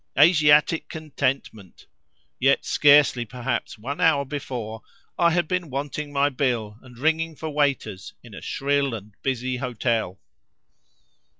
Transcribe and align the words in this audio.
Asiatic 0.17 0.89
contentment! 0.89 1.85
Yet 2.39 2.65
scarcely, 2.65 3.23
perhaps, 3.23 3.77
one 3.77 4.01
hour 4.01 4.25
before 4.25 4.81
I 5.19 5.29
had 5.29 5.47
been 5.47 5.69
wanting 5.69 6.11
my 6.11 6.29
bill, 6.29 6.79
and 6.81 6.97
ringing 6.97 7.35
for 7.35 7.51
waiters, 7.51 8.15
in 8.23 8.33
a 8.33 8.41
shrill 8.41 8.95
and 8.95 9.13
busy 9.21 9.57
hotel. 9.57 10.19